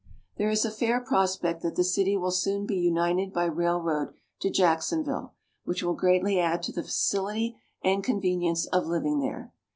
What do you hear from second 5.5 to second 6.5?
which will greatly